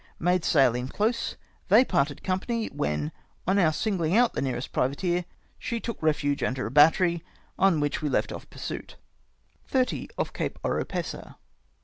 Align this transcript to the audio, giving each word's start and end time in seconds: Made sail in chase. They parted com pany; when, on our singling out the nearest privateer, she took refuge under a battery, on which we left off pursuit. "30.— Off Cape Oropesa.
Made 0.17 0.43
sail 0.43 0.73
in 0.73 0.89
chase. 0.89 1.35
They 1.67 1.85
parted 1.85 2.23
com 2.23 2.39
pany; 2.39 2.71
when, 2.73 3.11
on 3.45 3.59
our 3.59 3.71
singling 3.71 4.17
out 4.17 4.33
the 4.33 4.41
nearest 4.41 4.71
privateer, 4.71 5.25
she 5.59 5.79
took 5.79 6.01
refuge 6.01 6.41
under 6.41 6.65
a 6.65 6.71
battery, 6.71 7.23
on 7.59 7.79
which 7.79 8.01
we 8.01 8.09
left 8.09 8.31
off 8.31 8.49
pursuit. 8.49 8.95
"30.— 9.67 10.09
Off 10.17 10.33
Cape 10.33 10.57
Oropesa. 10.63 11.35